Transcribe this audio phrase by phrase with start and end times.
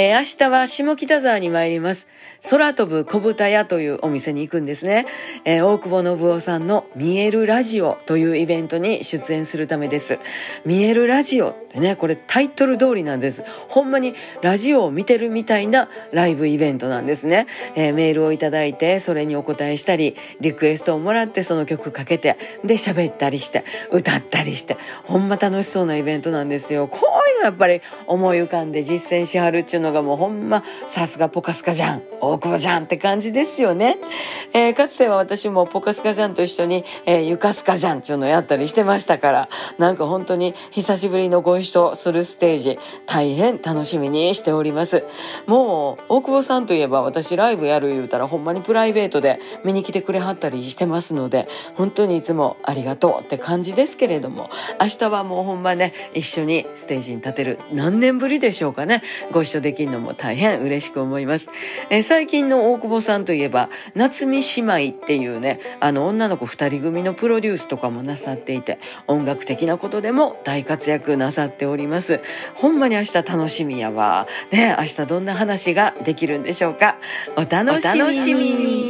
[0.00, 2.06] えー、明日は下北沢に参ります。
[2.48, 5.06] 空飛ぶ小豚屋というお店に行くんですね。
[5.44, 10.20] えー、大久保信夫さんの見えるラジオというイベントに出演するためです。
[10.64, 13.42] 見えるラジオってね、これタイトル通りなんです。
[13.66, 17.48] ほんまにラジオを見てるみたいなライブイベントなんですね。
[17.74, 26.86] えー、メールをいただいて、それにお答えしたり、リクエストをもらってその曲かけて、で喋ったりして、歌ったりして、ほんま楽しそうなイベントなんですよ。
[26.86, 32.02] こういうのやっぱり思い浮かんで実践しはるっちゅうのがもうほんまさすがポカスカじゃん。
[32.20, 33.96] 大久保じゃんって感じですよね。
[34.52, 45.04] えー、かつては私もポカスカジャンと一緒に、えー、ゆかすかジャンっていうのをやったりしてましたから、なんか本当に久しぶりのご一緒するステージ、大変楽しみにしております。
[45.46, 54.50] もう、大久保さんといえば私ライブやる言うたらほんまにプライベートで見に来てくれはったりしてますので、本当にいつもありがとうって感じですけれども、
[54.80, 59.02] 明日はもうほんまね、一緒にステージに立てる何年ぶりでしょうかね、
[59.32, 61.50] ご一緒でできるのも大変嬉しく思います。
[61.90, 72.20] えー、最近の大久保さんといえば、夏美姉妹っていうね、あの女の子二人組のプロデュースとかもなさっていて、音楽的なことでも大活躍なさっております。
[72.54, 74.26] ほんまに明日楽しみやわ。
[74.50, 76.96] ね、明日どんな話ができるんでしょうか？
[77.36, 77.88] お楽し
[78.32, 78.87] みに。